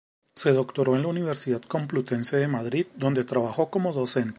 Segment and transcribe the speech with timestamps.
[0.35, 4.29] Se doctoró en la Universidad Complutense de Madrid, donde trabajó como docente.